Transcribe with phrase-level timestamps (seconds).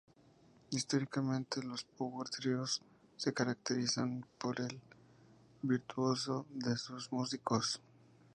[0.71, 2.81] Históricamente, los "power tríos"
[3.17, 4.81] se caracterizaron por el
[5.61, 7.79] virtuosismo de sus músicos.